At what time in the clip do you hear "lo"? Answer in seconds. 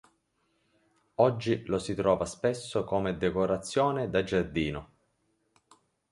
1.67-1.77